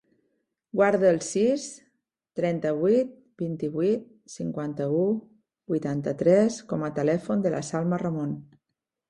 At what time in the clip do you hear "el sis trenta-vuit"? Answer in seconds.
1.09-3.11